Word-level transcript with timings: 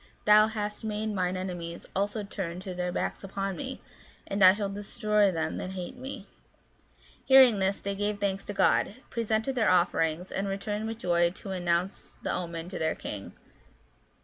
Thou 0.25 0.47
hast 0.47 0.83
made 0.83 1.13
mine 1.13 1.37
enemies 1.37 1.85
also 1.95 2.23
to 2.23 2.27
turn 2.27 2.57
their 2.57 2.91
backs 2.91 3.23
upon 3.23 3.55
me: 3.55 3.83
and 4.25 4.43
I 4.43 4.51
shall 4.51 4.67
destroy 4.67 5.29
them 5.29 5.57
that 5.57 5.73
hate 5.73 5.95
me" 5.95 6.21
(Ps. 6.21 6.25
xviii. 6.25 7.27
37, 7.27 7.27
40). 7.27 7.33
Hearing 7.35 7.59
this, 7.59 7.81
they 7.81 7.95
gave 7.95 8.19
thanks 8.19 8.43
to 8.45 8.53
God, 8.53 8.95
presented 9.11 9.53
their 9.53 9.69
offerings, 9.69 10.31
and 10.31 10.47
returned 10.47 10.87
with 10.87 10.97
joy 10.97 11.29
to 11.29 11.51
announce 11.51 12.15
the 12.23 12.33
omen 12.33 12.67
to 12.69 12.79
their 12.79 12.95
king. 12.95 13.33